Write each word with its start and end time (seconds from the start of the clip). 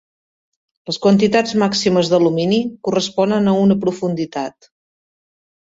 Les 0.89 0.97
quantitats 1.03 1.53
màximes 1.65 2.09
d'alumini 2.15 2.59
corresponen 2.89 3.53
a 3.55 3.57
una 3.67 3.79
profunditat. 3.87 4.75